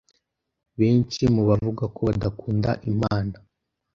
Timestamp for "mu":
1.35-1.41